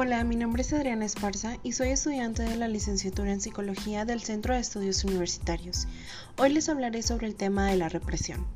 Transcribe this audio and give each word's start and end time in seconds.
Hola, 0.00 0.22
mi 0.22 0.36
nombre 0.36 0.62
es 0.62 0.72
Adriana 0.72 1.04
Esparza 1.04 1.56
y 1.64 1.72
soy 1.72 1.88
estudiante 1.88 2.44
de 2.44 2.54
la 2.54 2.68
licenciatura 2.68 3.32
en 3.32 3.40
Psicología 3.40 4.04
del 4.04 4.22
Centro 4.22 4.54
de 4.54 4.60
Estudios 4.60 5.02
Universitarios. 5.02 5.88
Hoy 6.36 6.50
les 6.50 6.68
hablaré 6.68 7.02
sobre 7.02 7.26
el 7.26 7.34
tema 7.34 7.66
de 7.66 7.78
la 7.78 7.88
represión. 7.88 8.46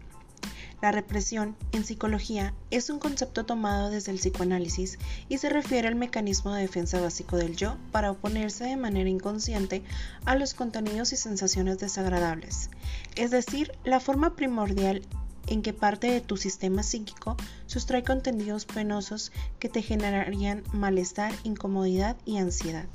La 0.81 0.93
represión, 0.93 1.57
en 1.73 1.85
psicología, 1.85 2.55
es 2.71 2.91
un 2.91 3.01
concepto 3.01 3.45
tomado 3.45 3.91
desde 3.91 4.13
el 4.13 4.19
psicoanálisis 4.19 5.01
y 5.29 5.39
se 5.39 5.49
refiere 5.49 5.89
al 5.89 5.97
mecanismo 5.97 6.55
de 6.55 6.63
defensa 6.63 7.01
básico 7.01 7.37
del 7.37 7.57
yo 7.57 7.77
para 7.91 8.13
oponerse 8.13 8.63
de 8.63 8.77
manera 8.77 9.11
inconsciente 9.11 9.83
a 10.25 10.37
los 10.37 10.55
contenidos 10.55 11.13
y 11.13 11.17
sensaciones 11.17 11.79
desagradables, 11.79 12.71
es 13.17 13.33
decir, 13.33 13.73
la 13.83 13.99
forma 13.99 14.37
primordial 14.37 15.03
en 15.47 15.63
que 15.63 15.73
parte 15.73 16.11
de 16.11 16.21
tu 16.21 16.37
sistema 16.37 16.83
psíquico 16.83 17.37
sustrae 17.67 18.05
contenidos 18.05 18.65
penosos 18.65 19.33
que 19.59 19.69
te 19.69 19.83
generarían 19.83 20.63
malestar, 20.73 21.33
incomodidad 21.45 22.17
y 22.25 22.39
ansiedad. 22.39 22.87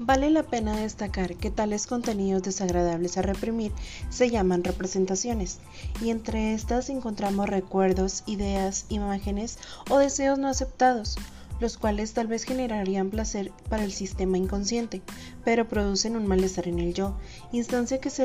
Vale 0.00 0.28
la 0.30 0.42
pena 0.42 0.76
destacar 0.76 1.36
que 1.36 1.52
tales 1.52 1.86
contenidos 1.86 2.42
desagradables 2.42 3.16
a 3.16 3.22
reprimir 3.22 3.70
se 4.10 4.28
llaman 4.28 4.64
representaciones, 4.64 5.60
y 6.02 6.10
entre 6.10 6.52
estas 6.52 6.90
encontramos 6.90 7.48
recuerdos, 7.48 8.24
ideas, 8.26 8.86
imágenes 8.88 9.56
o 9.88 9.98
deseos 9.98 10.36
no 10.36 10.48
aceptados, 10.48 11.16
los 11.60 11.78
cuales 11.78 12.12
tal 12.12 12.26
vez 12.26 12.42
generarían 12.42 13.10
placer 13.10 13.52
para 13.68 13.84
el 13.84 13.92
sistema 13.92 14.36
inconsciente, 14.36 15.00
pero 15.44 15.68
producen 15.68 16.16
un 16.16 16.26
malestar 16.26 16.66
en 16.66 16.80
el 16.80 16.92
yo, 16.92 17.14
instancia 17.52 18.00
que 18.00 18.10
se 18.10 18.24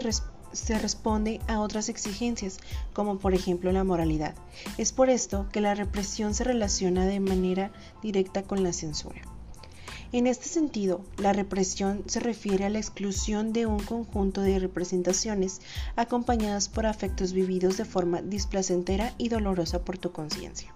se 0.60 0.80
responde 0.80 1.40
a 1.48 1.60
otras 1.60 1.90
exigencias, 1.90 2.58
como 2.94 3.18
por 3.18 3.34
ejemplo 3.34 3.72
la 3.72 3.84
moralidad. 3.84 4.36
Es 4.78 4.92
por 4.92 5.10
esto 5.10 5.48
que 5.52 5.62
la 5.62 5.76
represión 5.76 6.34
se 6.34 6.44
relaciona 6.44 7.06
de 7.06 7.20
manera 7.20 7.72
directa 8.02 8.44
con 8.44 8.64
la 8.64 8.74
censura. 8.74 9.22
En 10.12 10.26
este 10.26 10.48
sentido, 10.48 11.02
la 11.18 11.34
represión 11.34 12.04
se 12.08 12.20
refiere 12.20 12.66
a 12.66 12.70
la 12.70 12.80
exclusión 12.80 13.54
de 13.54 13.68
un 13.68 13.80
conjunto 13.80 14.42
de 14.42 14.58
representaciones 14.58 15.62
acompañadas 15.96 16.68
por 16.68 16.88
afectos 16.88 17.32
vividos 17.32 17.78
de 17.78 17.86
forma 17.86 18.24
displacentera 18.24 19.14
y 19.20 19.30
dolorosa 19.30 19.86
por 19.86 20.00
tu 20.00 20.12
conciencia. 20.12 20.74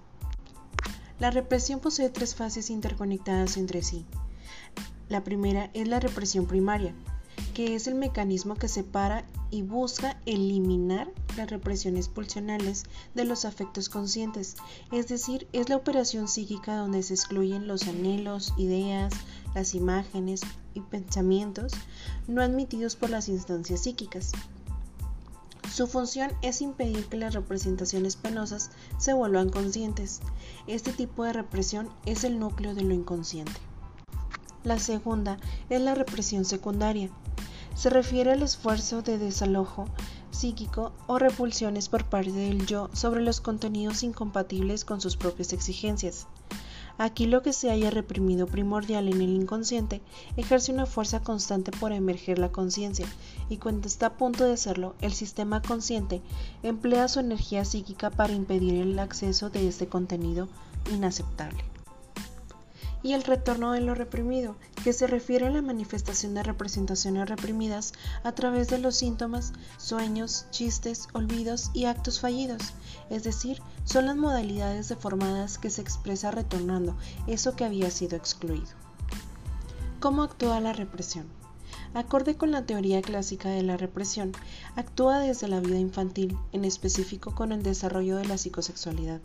La 1.19 1.31
represión 1.31 1.79
posee 1.79 2.09
tres 2.09 2.35
fases 2.35 2.69
interconectadas 2.69 3.57
entre 3.57 3.81
sí. 3.81 4.05
La 5.09 5.23
primera 5.23 5.71
es 5.73 5.87
la 5.87 5.99
represión 5.99 6.45
primaria, 6.45 6.93
que 7.53 7.75
es 7.75 7.87
el 7.87 7.95
mecanismo 7.95 8.55
que 8.55 8.67
separa 8.67 9.25
y 9.51 9.61
busca 9.61 10.19
eliminar 10.25 11.11
las 11.37 11.49
represiones 11.49 12.07
pulsionales 12.07 12.85
de 13.13 13.25
los 13.25 13.45
afectos 13.45 13.89
conscientes, 13.89 14.55
es 14.91 15.07
decir, 15.07 15.47
es 15.53 15.69
la 15.69 15.75
operación 15.75 16.27
psíquica 16.27 16.75
donde 16.75 17.03
se 17.03 17.13
excluyen 17.13 17.67
los 17.67 17.87
anhelos, 17.87 18.53
ideas, 18.57 19.13
las 19.53 19.75
imágenes 19.75 20.41
y 20.73 20.81
pensamientos 20.81 21.73
no 22.27 22.41
admitidos 22.41 22.95
por 22.95 23.09
las 23.09 23.29
instancias 23.29 23.81
psíquicas. 23.81 24.31
Su 25.71 25.87
función 25.87 26.31
es 26.43 26.61
impedir 26.61 27.05
que 27.05 27.17
las 27.17 27.33
representaciones 27.33 28.15
penosas 28.15 28.69
se 28.99 29.13
vuelvan 29.13 29.49
conscientes. 29.49 30.21
Este 30.67 30.93
tipo 30.93 31.23
de 31.23 31.33
represión 31.33 31.89
es 32.05 32.23
el 32.23 32.37
núcleo 32.37 32.75
de 32.75 32.83
lo 32.83 32.93
inconsciente. 32.93 33.59
La 34.63 34.79
segunda 34.79 35.37
es 35.69 35.81
la 35.81 35.93
represión 35.93 36.45
secundaria, 36.45 37.09
se 37.75 37.89
refiere 37.89 38.31
al 38.31 38.43
esfuerzo 38.43 39.01
de 39.01 39.17
desalojo 39.17 39.85
psíquico 40.31 40.91
o 41.07 41.19
repulsiones 41.19 41.89
por 41.89 42.05
parte 42.05 42.31
del 42.31 42.65
yo 42.65 42.89
sobre 42.93 43.21
los 43.21 43.41
contenidos 43.41 44.03
incompatibles 44.03 44.85
con 44.85 45.01
sus 45.01 45.17
propias 45.17 45.53
exigencias. 45.53 46.27
Aquí 46.97 47.25
lo 47.25 47.41
que 47.41 47.53
se 47.53 47.71
haya 47.71 47.89
reprimido 47.89 48.45
primordial 48.45 49.07
en 49.07 49.21
el 49.21 49.29
inconsciente 49.35 50.01
ejerce 50.37 50.71
una 50.71 50.85
fuerza 50.85 51.21
constante 51.21 51.71
por 51.71 51.91
emerger 51.91 52.37
la 52.37 52.51
conciencia 52.51 53.07
y 53.49 53.57
cuando 53.57 53.87
está 53.87 54.07
a 54.07 54.17
punto 54.17 54.43
de 54.43 54.53
hacerlo, 54.53 54.95
el 55.01 55.13
sistema 55.13 55.61
consciente 55.61 56.21
emplea 56.61 57.07
su 57.07 57.19
energía 57.19 57.65
psíquica 57.65 58.11
para 58.11 58.33
impedir 58.33 58.75
el 58.75 58.99
acceso 58.99 59.49
de 59.49 59.67
este 59.67 59.87
contenido 59.87 60.47
inaceptable 60.93 61.72
y 63.03 63.13
el 63.13 63.23
retorno 63.23 63.73
de 63.73 63.81
lo 63.81 63.93
reprimido, 63.93 64.55
que 64.83 64.93
se 64.93 65.05
refiere 65.05 65.47
a 65.47 65.51
la 65.51 65.61
manifestación 65.61 66.33
de 66.33 66.41
representaciones 66.41 67.29
reprimidas 67.29 67.93
a 68.23 68.31
través 68.31 68.69
de 68.69 68.79
los 68.79 68.95
síntomas, 68.95 69.53
sueños, 69.77 70.47
chistes, 70.49 71.07
olvidos 71.13 71.69
y 71.73 71.85
actos 71.85 72.21
fallidos, 72.21 72.73
es 73.09 73.23
decir, 73.23 73.61
son 73.83 74.05
las 74.05 74.15
modalidades 74.15 74.89
deformadas 74.89 75.57
que 75.57 75.69
se 75.69 75.81
expresa 75.81 76.31
retornando 76.31 76.95
eso 77.27 77.55
que 77.55 77.65
había 77.65 77.91
sido 77.91 78.15
excluido. 78.15 78.67
¿Cómo 79.99 80.23
actúa 80.23 80.59
la 80.59 80.73
represión? 80.73 81.27
Acorde 81.93 82.35
con 82.35 82.51
la 82.51 82.65
teoría 82.65 83.01
clásica 83.01 83.49
de 83.49 83.61
la 83.61 83.77
represión, 83.77 84.31
actúa 84.75 85.19
desde 85.19 85.47
la 85.47 85.59
vida 85.59 85.77
infantil, 85.77 86.37
en 86.51 86.65
específico 86.65 87.35
con 87.35 87.51
el 87.51 87.61
desarrollo 87.61 88.17
de 88.17 88.25
la 88.25 88.37
psicosexualidad. 88.37 89.21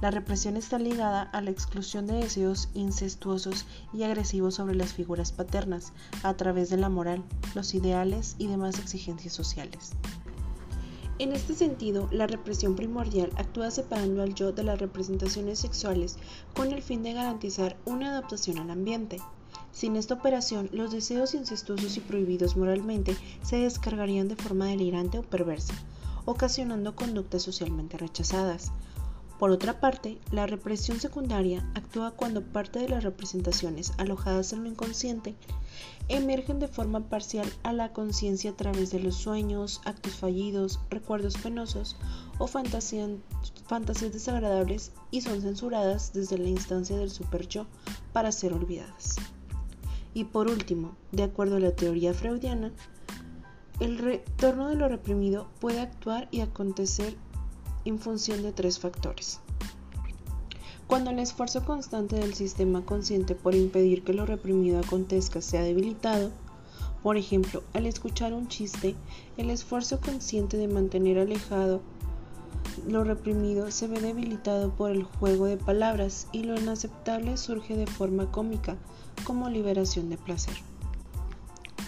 La 0.00 0.12
represión 0.12 0.56
está 0.56 0.78
ligada 0.78 1.22
a 1.22 1.40
la 1.40 1.50
exclusión 1.50 2.06
de 2.06 2.14
deseos 2.14 2.68
incestuosos 2.74 3.66
y 3.92 4.04
agresivos 4.04 4.54
sobre 4.54 4.76
las 4.76 4.92
figuras 4.92 5.32
paternas 5.32 5.92
a 6.22 6.34
través 6.34 6.70
de 6.70 6.76
la 6.76 6.88
moral, 6.88 7.24
los 7.56 7.74
ideales 7.74 8.36
y 8.38 8.46
demás 8.46 8.78
exigencias 8.78 9.34
sociales. 9.34 9.94
En 11.18 11.32
este 11.32 11.54
sentido, 11.54 12.08
la 12.12 12.28
represión 12.28 12.76
primordial 12.76 13.32
actúa 13.36 13.72
separando 13.72 14.22
al 14.22 14.34
yo 14.34 14.52
de 14.52 14.62
las 14.62 14.78
representaciones 14.78 15.58
sexuales 15.58 16.16
con 16.54 16.70
el 16.70 16.80
fin 16.80 17.02
de 17.02 17.14
garantizar 17.14 17.76
una 17.84 18.10
adaptación 18.10 18.58
al 18.58 18.70
ambiente. 18.70 19.20
Sin 19.72 19.96
esta 19.96 20.14
operación, 20.14 20.70
los 20.72 20.92
deseos 20.92 21.34
incestuosos 21.34 21.96
y 21.96 22.00
prohibidos 22.00 22.56
moralmente 22.56 23.16
se 23.42 23.56
descargarían 23.56 24.28
de 24.28 24.36
forma 24.36 24.66
delirante 24.66 25.18
o 25.18 25.22
perversa, 25.22 25.74
ocasionando 26.24 26.94
conductas 26.94 27.42
socialmente 27.42 27.96
rechazadas, 27.96 28.70
por 29.38 29.52
otra 29.52 29.78
parte, 29.78 30.18
la 30.32 30.48
represión 30.48 30.98
secundaria 30.98 31.64
actúa 31.74 32.10
cuando 32.10 32.42
parte 32.42 32.80
de 32.80 32.88
las 32.88 33.04
representaciones 33.04 33.92
alojadas 33.96 34.52
en 34.52 34.64
lo 34.64 34.68
inconsciente 34.68 35.36
emergen 36.08 36.58
de 36.58 36.66
forma 36.66 37.08
parcial 37.08 37.48
a 37.62 37.72
la 37.72 37.92
conciencia 37.92 38.50
a 38.50 38.56
través 38.56 38.90
de 38.90 38.98
los 38.98 39.14
sueños, 39.14 39.80
actos 39.84 40.16
fallidos, 40.16 40.80
recuerdos 40.90 41.36
penosos 41.36 41.96
o 42.38 42.48
fantasías, 42.48 43.10
desagradables 44.12 44.90
y 45.12 45.20
son 45.20 45.40
censuradas 45.40 46.12
desde 46.12 46.38
la 46.38 46.48
instancia 46.48 46.96
del 46.96 47.10
superyo 47.10 47.66
para 48.12 48.32
ser 48.32 48.52
olvidadas. 48.52 49.16
Y 50.14 50.24
por 50.24 50.48
último, 50.48 50.96
de 51.12 51.22
acuerdo 51.22 51.56
a 51.56 51.60
la 51.60 51.76
teoría 51.76 52.12
freudiana, 52.12 52.72
el 53.78 53.98
retorno 53.98 54.68
de 54.68 54.74
lo 54.74 54.88
reprimido 54.88 55.48
puede 55.60 55.80
actuar 55.80 56.26
y 56.32 56.40
acontecer 56.40 57.16
en 57.84 57.98
función 57.98 58.42
de 58.42 58.52
tres 58.52 58.78
factores. 58.78 59.40
Cuando 60.86 61.10
el 61.10 61.18
esfuerzo 61.18 61.64
constante 61.64 62.16
del 62.16 62.34
sistema 62.34 62.84
consciente 62.84 63.34
por 63.34 63.54
impedir 63.54 64.04
que 64.04 64.14
lo 64.14 64.24
reprimido 64.24 64.78
acontezca 64.78 65.42
sea 65.42 65.62
debilitado, 65.62 66.30
por 67.02 67.16
ejemplo, 67.16 67.62
al 67.74 67.86
escuchar 67.86 68.32
un 68.32 68.48
chiste, 68.48 68.94
el 69.36 69.50
esfuerzo 69.50 70.00
consciente 70.00 70.56
de 70.56 70.68
mantener 70.68 71.18
alejado 71.18 71.80
lo 72.86 73.04
reprimido 73.04 73.70
se 73.70 73.86
ve 73.86 74.00
debilitado 74.00 74.70
por 74.70 74.90
el 74.90 75.02
juego 75.02 75.46
de 75.46 75.56
palabras 75.56 76.28
y 76.32 76.44
lo 76.44 76.58
inaceptable 76.58 77.36
surge 77.36 77.76
de 77.76 77.86
forma 77.86 78.30
cómica, 78.30 78.76
como 79.24 79.50
liberación 79.50 80.08
de 80.10 80.16
placer. 80.16 80.54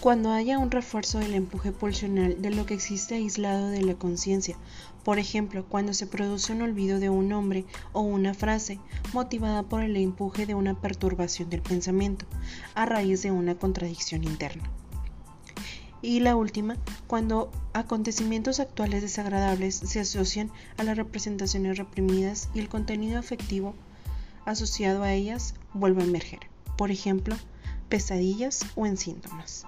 Cuando 0.01 0.31
haya 0.31 0.57
un 0.57 0.71
refuerzo 0.71 1.19
del 1.19 1.35
empuje 1.35 1.71
pulsional 1.71 2.41
de 2.41 2.49
lo 2.49 2.65
que 2.65 2.73
existe 2.73 3.13
aislado 3.13 3.67
de 3.67 3.83
la 3.83 3.93
conciencia, 3.93 4.57
por 5.03 5.19
ejemplo, 5.19 5.63
cuando 5.69 5.93
se 5.93 6.07
produce 6.07 6.53
un 6.53 6.63
olvido 6.63 6.99
de 6.99 7.11
un 7.11 7.29
nombre 7.29 7.65
o 7.93 8.01
una 8.01 8.33
frase 8.33 8.79
motivada 9.13 9.61
por 9.61 9.83
el 9.83 9.95
empuje 9.95 10.47
de 10.47 10.55
una 10.55 10.73
perturbación 10.73 11.51
del 11.51 11.61
pensamiento 11.61 12.25
a 12.73 12.87
raíz 12.87 13.21
de 13.21 13.29
una 13.29 13.53
contradicción 13.53 14.23
interna. 14.23 14.63
Y 16.01 16.21
la 16.21 16.35
última, 16.35 16.77
cuando 17.05 17.51
acontecimientos 17.73 18.59
actuales 18.59 19.03
desagradables 19.03 19.75
se 19.75 19.99
asocian 19.99 20.49
a 20.77 20.83
las 20.83 20.97
representaciones 20.97 21.77
reprimidas 21.77 22.49
y 22.55 22.59
el 22.59 22.69
contenido 22.69 23.19
afectivo 23.19 23.75
asociado 24.45 25.03
a 25.03 25.13
ellas 25.13 25.53
vuelve 25.75 26.01
a 26.01 26.05
emerger, 26.05 26.39
por 26.75 26.89
ejemplo, 26.89 27.35
pesadillas 27.87 28.65
o 28.73 28.87
en 28.87 28.97
síntomas. 28.97 29.67